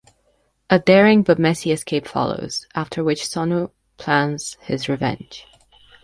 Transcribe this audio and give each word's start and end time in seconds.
A 0.67 0.79
daring 0.79 1.21
but 1.21 1.37
messy 1.37 1.71
escape 1.71 2.07
follows, 2.07 2.65
after 2.73 3.03
which 3.03 3.27
Sun-woo 3.27 3.69
plans 3.99 4.57
his 4.61 4.89
revenge. 4.89 5.45